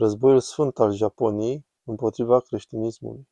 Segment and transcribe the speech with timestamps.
[0.00, 3.28] Războiul sfânt al Japoniei împotriva creștinismului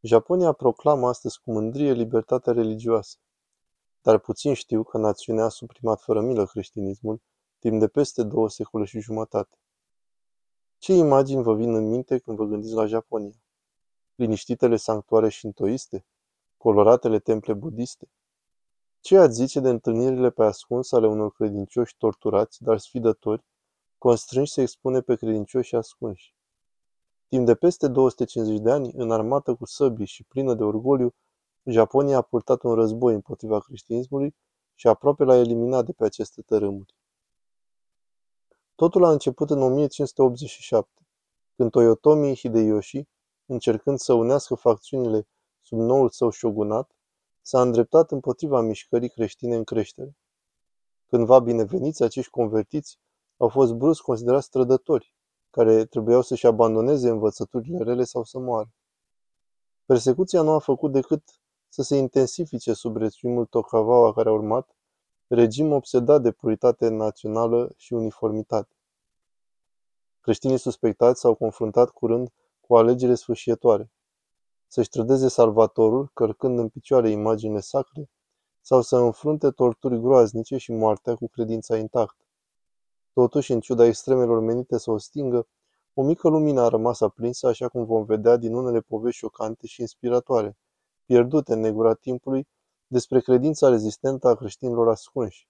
[0.00, 3.16] Japonia proclamă astăzi cu mândrie libertatea religioasă,
[4.02, 7.20] dar puțin știu că națiunea a suprimat fără milă creștinismul
[7.58, 9.58] timp de peste două secole și jumătate.
[10.78, 13.40] Ce imagini vă vin în minte când vă gândiți la Japonia?
[14.14, 16.06] Liniștitele sanctuare șintoiste?
[16.56, 18.08] Coloratele temple budiste?
[19.00, 23.44] Ce ați zice de întâlnirile pe ascuns ale unor credincioși torturați, dar sfidători,
[23.98, 26.34] constrânși să expune pe credincioși ascunși.
[27.28, 31.14] Timp de peste 250 de ani, înarmată cu săbii și plină de orgoliu,
[31.64, 34.34] Japonia a purtat un război împotriva creștinismului
[34.74, 36.94] și aproape l-a eliminat de pe aceste tărâmuri.
[38.74, 41.06] Totul a început în 1587,
[41.56, 43.08] când Toyotomi Hideyoshi,
[43.46, 45.28] încercând să unească facțiunile
[45.62, 46.90] sub noul său shogunat,
[47.42, 50.16] s-a îndreptat împotriva mișcării creștine în creștere.
[51.06, 52.98] Cândva bineveniți acești convertiți
[53.36, 55.14] au fost brusc considerați trădători,
[55.50, 58.70] care trebuiau să-și abandoneze învățăturile rele sau să moară.
[59.84, 61.22] Persecuția nu a făcut decât
[61.68, 64.76] să se intensifice sub regimul Tokugawa care a urmat,
[65.26, 68.74] regim obsedat de puritate națională și uniformitate.
[70.20, 73.90] Creștinii suspectați s-au confruntat curând cu o alegere sfârșietoare.
[74.66, 78.10] Să-și trădeze salvatorul, cărcând în picioare imaginile sacre,
[78.60, 82.25] sau să înfrunte torturi groaznice și moartea cu credința intactă.
[83.20, 85.46] Totuși, în ciuda extremelor menite să o stingă,
[85.94, 89.80] o mică lumină a rămas aprinsă, așa cum vom vedea din unele povești șocante și
[89.80, 90.56] inspiratoare,
[91.04, 92.48] pierdute în negura timpului,
[92.86, 95.48] despre credința rezistentă a creștinilor ascunși,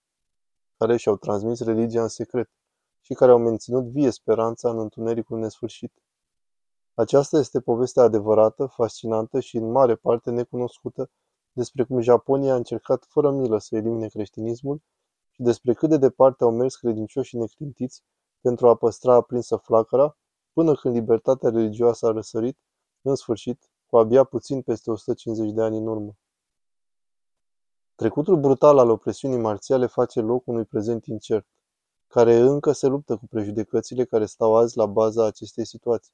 [0.76, 2.50] care și-au transmis religia în secret
[3.00, 5.92] și care au menținut vie speranța în întunericul nesfârșit.
[6.94, 11.10] Aceasta este povestea adevărată, fascinantă și în mare parte necunoscută
[11.52, 14.82] despre cum Japonia a încercat fără milă să elimine creștinismul
[15.36, 18.02] și despre cât de departe au mers credincioșii neclintiți
[18.40, 20.16] pentru a păstra aprinsă flacăra,
[20.52, 22.58] până când libertatea religioasă a răsărit,
[23.02, 26.16] în sfârșit, cu abia puțin peste 150 de ani în urmă.
[27.94, 31.46] Trecutul brutal al opresiunii marțiale face loc unui prezent incert,
[32.06, 36.12] care încă se luptă cu prejudecățile care stau azi la baza acestei situații.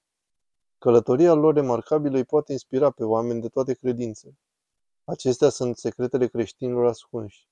[0.78, 4.39] Călătoria lor remarcabilă îi poate inspira pe oameni de toate credințele.
[5.04, 7.52] Acestea sunt secretele creștinilor ascunși.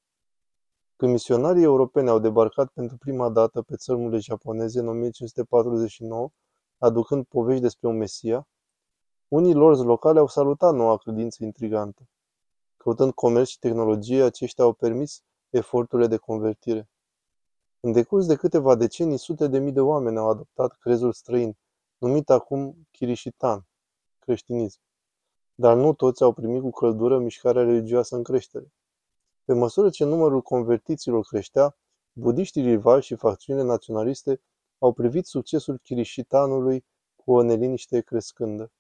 [1.00, 6.30] Când misionarii europeni au debarcat pentru prima dată pe țărmurile japoneze în 1549,
[6.78, 8.48] aducând povești despre un Mesia,
[9.28, 12.02] unii lorzi locale au salutat noua credință intrigantă.
[12.76, 16.88] Căutând comerț și tehnologie, aceștia au permis eforturile de convertire.
[17.80, 21.56] În decurs de câteva decenii, sute de mii de oameni au adoptat crezul străin,
[21.98, 23.66] numit acum Kirishitan,
[24.18, 24.80] creștinism.
[25.54, 28.72] Dar nu toți au primit cu căldură mișcarea religioasă în creștere.
[29.50, 31.76] Pe măsură ce numărul convertiților creștea,
[32.12, 34.40] budiștii rivali și facțiunile naționaliste
[34.78, 36.84] au privit succesul Kirishitanului
[37.16, 38.72] cu o neliniște crescândă.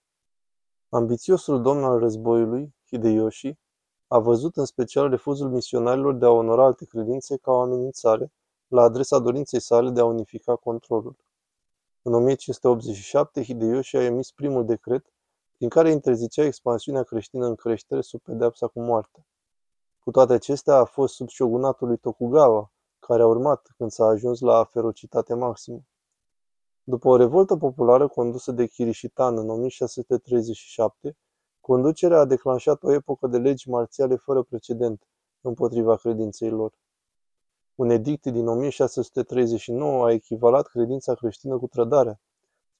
[0.88, 3.58] Ambițiosul domn al războiului, Hideyoshi,
[4.06, 8.32] a văzut în special refuzul misionarilor de a onora alte credințe ca o amenințare
[8.66, 11.16] la adresa dorinței sale de a unifica controlul.
[12.02, 15.12] În 1587, Hideyoshi a emis primul decret
[15.56, 19.24] prin care interzicea expansiunea creștină în creștere sub pedepsa cu moartea.
[20.04, 24.40] Cu toate acestea, a fost sub șogunatul lui Tokugawa, care a urmat când s-a ajuns
[24.40, 25.80] la ferocitate maximă.
[26.84, 31.16] După o revoltă populară condusă de Kirishitan în 1637,
[31.60, 35.06] conducerea a declanșat o epocă de legi marțiale fără precedent
[35.40, 36.72] împotriva credinței lor.
[37.74, 42.20] Un edict din 1639 a echivalat credința creștină cu trădarea,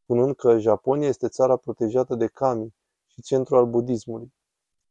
[0.03, 2.75] spunând că Japonia este țara protejată de kami
[3.07, 4.33] și centru al budismului.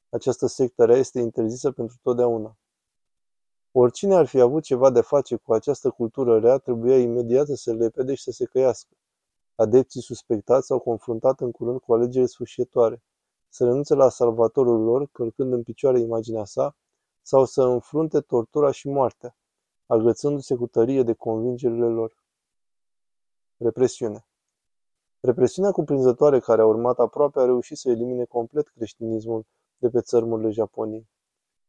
[0.10, 2.58] Această sectă rea este interzisă pentru totdeauna.
[3.72, 7.72] Oricine ar fi avut ceva de face cu această cultură rea trebuia imediat să se
[7.72, 8.96] lepede și să se căiască.
[9.56, 13.04] Adepții suspectați s-au confruntat în curând cu alegeri sfârșitoare,
[13.50, 16.76] să renunțe la salvatorul lor, călcând în picioare imaginea sa,
[17.22, 19.36] sau să înfrunte tortura și moartea,
[19.86, 22.24] agățându-se cu tărie de convingerile lor.
[23.58, 24.26] Represiune
[25.20, 29.46] Represiunea cuprinzătoare care a urmat aproape a reușit să elimine complet creștinismul
[29.80, 31.08] de pe țărmurile Japoniei.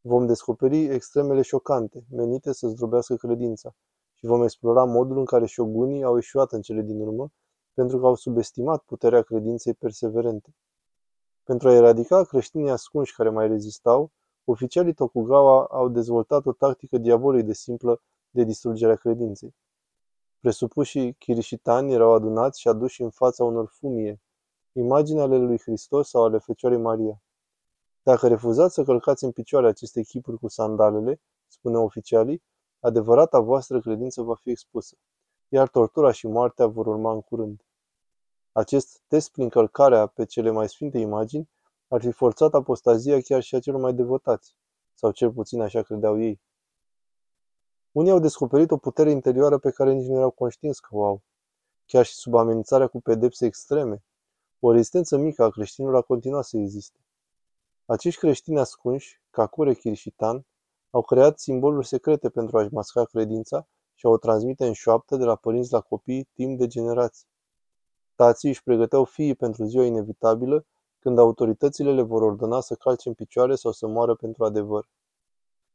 [0.01, 3.75] Vom descoperi extremele șocante, menite să zdrobească credința,
[4.15, 7.33] și vom explora modul în care șogunii au eșuat în cele din urmă,
[7.75, 10.55] pentru că au subestimat puterea credinței perseverente.
[11.45, 14.11] Pentru a eradica creștinii ascunși care mai rezistau,
[14.45, 19.55] oficialii Tokugawa au dezvoltat o tactică diavolii de simplă de distrugerea credinței.
[20.41, 24.21] Presupușii chirishitani erau adunați și aduși în fața unor fumie,
[24.73, 27.23] imagini ale lui Hristos sau ale Fecioarei Maria.
[28.11, 32.43] Dacă refuzați să călcați în picioare aceste chipuri cu sandalele, spune oficialii,
[32.81, 34.97] adevărata voastră credință va fi expusă,
[35.49, 37.65] iar tortura și moartea vor urma în curând.
[38.53, 41.51] Acest test prin călcarea pe cele mai sfinte imagini
[41.89, 44.55] ar fi forțat apostazia chiar și a celor mai devotați,
[44.95, 46.41] sau cel puțin așa credeau ei.
[47.93, 51.23] Unii au descoperit o putere interioară pe care nici nu erau conștienți că o au.
[51.87, 54.03] Chiar și sub amenințarea cu pedepse extreme,
[54.61, 56.99] o rezistență mică a creștinilor a continuat să existe.
[57.91, 60.47] Acești creștini ascunși, Kakure Kirishitan,
[60.91, 65.25] au creat simboluri secrete pentru a-și masca credința și a o transmite în șoaptă de
[65.25, 67.27] la părinți la copii timp de generații.
[68.15, 70.67] Tații își pregăteau fiii pentru ziua inevitabilă
[70.99, 74.89] când autoritățile le vor ordona să calce în picioare sau să moară pentru adevăr.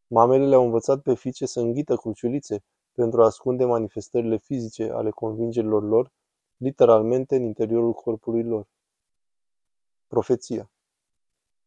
[0.08, 5.84] Mamele le-au învățat pe fiice să înghită cruciulițe pentru a ascunde manifestările fizice ale convingerilor
[5.84, 6.12] lor,
[6.58, 8.68] literalmente în interiorul corpului lor.
[10.08, 10.70] Profeția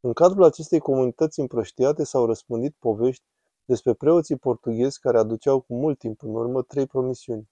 [0.00, 3.24] În cadrul acestei comunități împrăștiate s-au răspândit povești
[3.64, 7.50] despre preoții portughezi care aduceau cu mult timp în urmă trei promisiuni.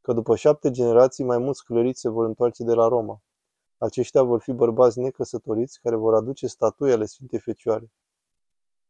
[0.00, 3.22] Că după șapte generații mai mulți clăriți se vor întoarce de la Roma.
[3.78, 7.92] Aceștia vor fi bărbați necăsătoriți care vor aduce statui ale Sfintei Fecioare.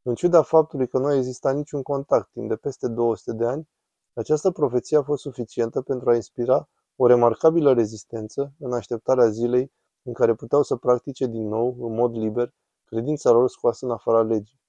[0.02, 3.68] În ciuda faptului că nu a existat niciun contact timp de peste 200 de ani,
[4.12, 9.72] această profeție a fost suficientă pentru a inspira o remarcabilă rezistență în așteptarea zilei
[10.02, 12.52] în care puteau să practice din nou, în mod liber,
[12.92, 14.60] credința lor scoasă în afara legii,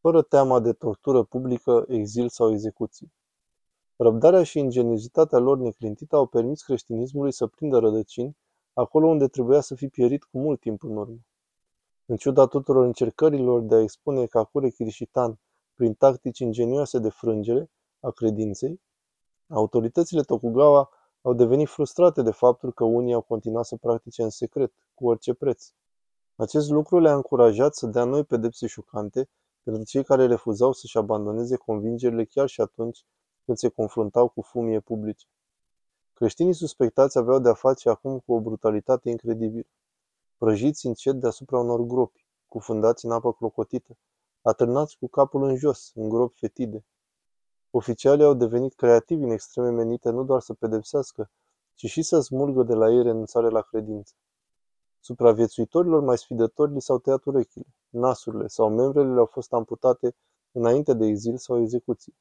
[0.00, 3.12] fără teama de tortură publică, exil sau execuție.
[3.96, 8.36] Răbdarea și ingeniozitatea lor neclintită au permis creștinismului să prindă rădăcini
[8.72, 11.18] acolo unde trebuia să fi pierit cu mult timp în urmă.
[12.06, 15.38] În ciuda tuturor încercărilor de a expune Kakure Kirishitan
[15.74, 18.80] prin tactici ingenioase de frângere a credinței,
[19.48, 20.90] autoritățile Tokugawa
[21.22, 25.34] au devenit frustrate de faptul că unii au continuat să practice în secret, cu orice
[25.34, 25.72] preț.
[26.36, 29.28] Acest lucru le-a încurajat să dea noi pedepse șocante
[29.62, 33.04] pentru cei care refuzau să-și abandoneze convingerile chiar și atunci
[33.44, 35.26] când se confruntau cu fumie publice.
[36.12, 39.66] Creștinii suspectați aveau de-a face acum cu o brutalitate incredibilă.
[40.38, 43.96] Prăjiți încet deasupra unor gropi, cufundați în apă clocotită,
[44.42, 46.84] atârnați cu capul în jos, în gropi fetide.
[47.70, 51.30] Oficialii au devenit creativi în extreme menite nu doar să pedepsească,
[51.74, 54.14] ci și să smulgă de la ei renunțare la credință.
[55.06, 60.14] Supraviețuitorilor mai sfidători li s-au tăiat urechile, nasurile sau membrele le-au fost amputate
[60.52, 62.12] înainte de exil sau execuție.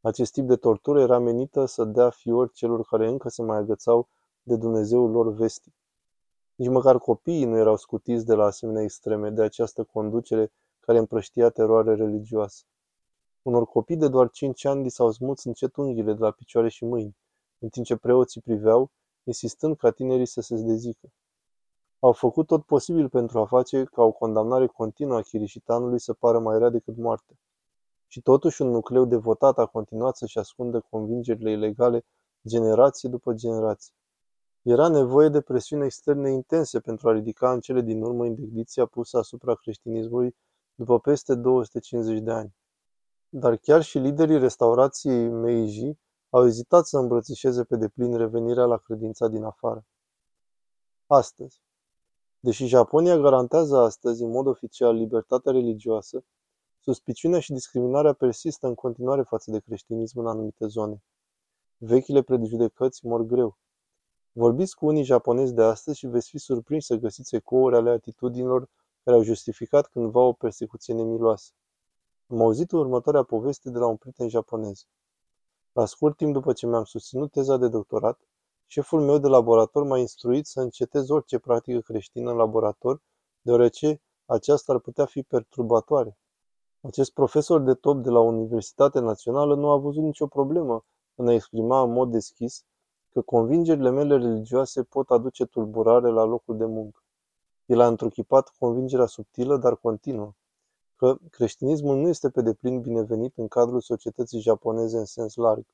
[0.00, 4.08] Acest tip de tortură era menită să dea fior celor care încă se mai agățau
[4.42, 5.72] de Dumnezeul lor vestic.
[6.54, 11.48] Nici măcar copiii nu erau scutiți de la asemenea extreme de această conducere care împrăștia
[11.48, 12.64] teroare religioasă.
[13.42, 16.84] Unor copii de doar cinci ani li s-au smuls încet unghiile de la picioare și
[16.84, 17.16] mâini,
[17.58, 18.90] în timp ce preoții priveau,
[19.22, 21.12] insistând ca tinerii să se dezică.
[22.04, 26.38] Au făcut tot posibil pentru a face ca o condamnare continuă a chirișitanului să pară
[26.38, 27.38] mai rea decât moarte.
[28.06, 32.04] Și totuși un nucleu devotat a continuat să-și ascundă convingerile ilegale
[32.48, 33.94] generație după generație.
[34.62, 39.18] Era nevoie de presiuni externe intense pentru a ridica în cele din urmă interdicția pusă
[39.18, 40.36] asupra creștinismului
[40.74, 42.54] după peste 250 de ani.
[43.28, 45.98] Dar chiar și liderii restaurației Meiji
[46.30, 49.84] au ezitat să îmbrățișeze pe deplin revenirea la credința din afară.
[51.06, 51.62] Astăzi.
[52.44, 56.24] Deși Japonia garantează astăzi în mod oficial libertatea religioasă,
[56.80, 61.02] Suspiciunea și discriminarea persistă în continuare față de creștinism în anumite zone.
[61.76, 63.58] Vechile prejudecăți mor greu.
[64.32, 68.68] Vorbiți cu unii japonezi de astăzi și veți fi surprinși să găsiți ecouri ale atitudinilor
[69.04, 71.52] care au justificat cândva o persecuție nemiloasă.
[72.26, 74.86] Am auzit următoarea poveste de la un prieten japonez.
[75.72, 78.18] La scurt timp după ce mi-am susținut teza de doctorat,
[78.66, 83.02] șeful meu de laborator m-a instruit să încetez orice practică creștină în laborator,
[83.40, 86.18] deoarece aceasta ar putea fi perturbatoare.
[86.80, 91.32] Acest profesor de top de la Universitatea Națională nu a văzut nicio problemă în a
[91.32, 92.64] exprima în mod deschis
[93.12, 97.02] că convingerile mele religioase pot aduce tulburare la locul de muncă.
[97.66, 100.32] El a întruchipat convingerea subtilă, dar continuă,
[100.96, 105.64] că creștinismul nu este pe deplin binevenit în cadrul societății japoneze în sens larg.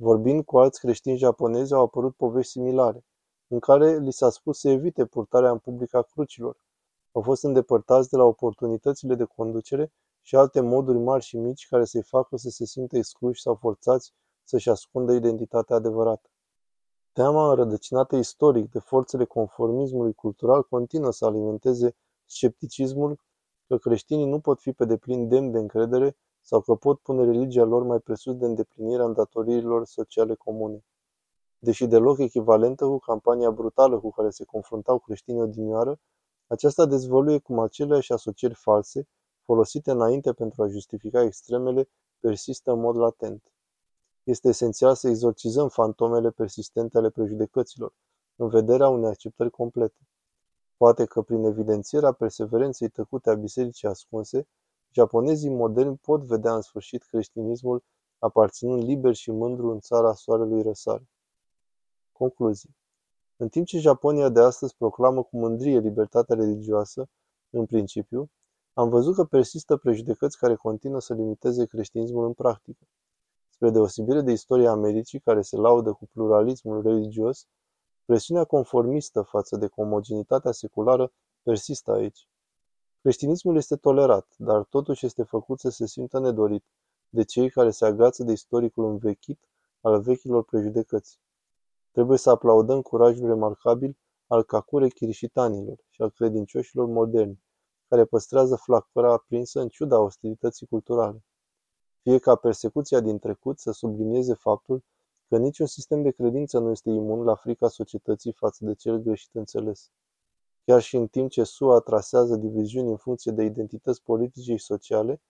[0.00, 3.04] Vorbind cu alți creștini japonezi, au apărut povești similare,
[3.48, 6.56] în care li s-a spus să evite purtarea în public a crucilor.
[7.12, 11.84] Au fost îndepărtați de la oportunitățile de conducere și alte moduri mari și mici care
[11.84, 14.12] să-i facă să se simtă excluși sau forțați
[14.44, 16.28] să-și ascundă identitatea adevărată.
[17.12, 23.20] Teama înrădăcinată istoric de forțele conformismului cultural continuă să alimenteze scepticismul
[23.66, 26.16] că creștinii nu pot fi pe deplin demni de încredere
[26.48, 30.84] sau că pot pune religia lor mai presus de îndeplinirea îndatoririlor sociale comune.
[31.58, 36.00] Deși deloc echivalentă cu campania brutală cu care se confruntau creștinii odinioară,
[36.46, 39.08] aceasta dezvăluie cum aceleași asocieri false
[39.44, 41.88] folosite înainte pentru a justifica extremele,
[42.20, 43.42] persistă în mod latent.
[44.22, 47.94] Este esențial să exorcizăm fantomele persistente ale prejudecăților,
[48.36, 50.08] în vederea unei acceptări complete.
[50.76, 54.46] Poate că prin evidențierea perseverenței tăcute a bisericii ascunse,
[54.92, 57.82] japonezii moderni pot vedea în sfârșit creștinismul
[58.18, 61.08] aparținând liber și mândru în țara soarelui răsare.
[62.12, 62.70] Concluzie
[63.36, 67.08] În timp ce Japonia de astăzi proclamă cu mândrie libertatea religioasă,
[67.50, 68.30] în principiu,
[68.72, 72.86] am văzut că persistă prejudecăți care continuă să limiteze creștinismul în practică.
[73.48, 77.46] Spre deosebire de istoria Americii, care se laudă cu pluralismul religios,
[78.04, 82.28] presiunea conformistă față de comogenitatea seculară persistă aici.
[83.02, 86.64] Creștinismul este tolerat, dar totuși este făcut să se simtă nedorit
[87.08, 89.38] de cei care se agață de istoricul învechit
[89.80, 91.18] al vechilor prejudecăți.
[91.90, 97.42] Trebuie să aplaudăm curajul remarcabil al Kakure chirișitanilor și al credincioșilor moderni,
[97.88, 101.24] care păstrează flacăra aprinsă în ciuda ostilității culturale.
[102.02, 104.82] Fie ca persecuția din trecut să sublinieze faptul
[105.28, 109.34] că niciun sistem de credință nu este imun la frica societății față de cel greșit
[109.34, 109.90] înțeles.
[110.68, 115.22] Chiar și în timp ce SUA trasează diviziuni în funcție de identități politice și sociale,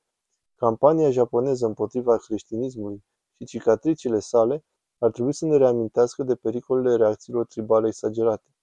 [0.56, 3.04] campania japoneză împotriva creștinismului
[3.36, 4.64] și cicatricile sale
[4.98, 8.54] ar trebui să ne reamintească de pericolele reacțiilor tribale exagerate.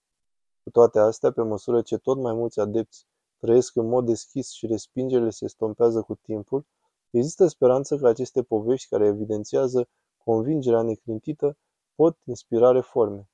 [0.63, 4.67] Cu toate astea, pe măsură ce tot mai mulți adepți trăiesc în mod deschis și
[4.67, 6.65] respingerile se stompează cu timpul,
[7.09, 9.87] există speranță că aceste povești care evidențiază
[10.23, 11.57] convingerea neclintită
[11.95, 13.29] pot inspira reforme.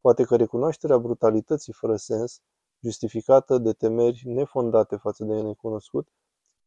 [0.00, 2.42] Poate că recunoașterea brutalității fără sens,
[2.80, 6.08] justificată de temeri nefondate față de necunoscut,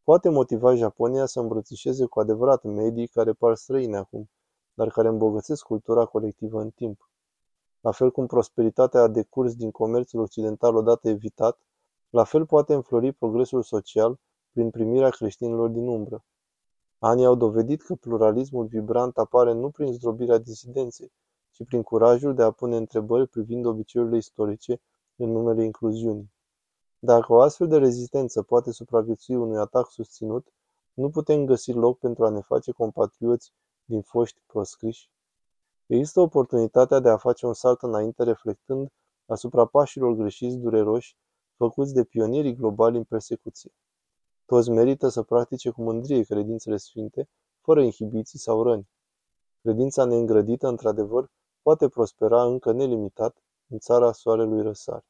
[0.03, 4.29] poate motiva Japonia să îmbrățișeze cu adevărat medii care par străine acum,
[4.73, 7.09] dar care îmbogățesc cultura colectivă în timp.
[7.81, 11.59] La fel cum prosperitatea a decurs din comerțul occidental odată evitat,
[12.09, 14.19] la fel poate înflori progresul social
[14.51, 16.23] prin primirea creștinilor din umbră.
[16.99, 21.11] Anii au dovedit că pluralismul vibrant apare nu prin zdrobirea disidenței,
[21.51, 24.81] ci prin curajul de a pune întrebări privind obiceiurile istorice
[25.19, 26.31] în numele incluziunii.
[26.99, 30.47] Dacă o astfel de rezistență poate supraviețui unui atac susținut,
[30.93, 33.53] nu putem găsi loc pentru a ne face compatrioți
[33.85, 35.09] din foști proscriși.
[35.85, 38.91] Există oportunitatea de a face un salt înainte reflectând
[39.25, 41.17] asupra pașilor greșiți dureroși
[41.55, 43.71] făcuți de pionierii globali în persecuție.
[44.45, 47.29] Toți merită să practice cu mândrie credințele sfinte,
[47.61, 48.89] fără inhibiții sau răni.
[49.61, 55.05] Credința neîngrădită, într-adevăr, poate prospera încă nelimitat în țara soarelui răsare.